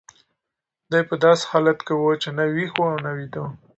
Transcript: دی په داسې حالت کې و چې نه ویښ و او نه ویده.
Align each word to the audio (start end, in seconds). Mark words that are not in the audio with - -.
دی 0.91 1.01
په 1.09 1.15
داسې 1.23 1.43
حالت 1.51 1.79
کې 1.87 1.93
و 1.95 2.03
چې 2.21 2.29
نه 2.37 2.43
ویښ 2.53 2.71
و 2.75 2.81
او 2.91 2.97
نه 3.05 3.11
ویده. 3.17 3.43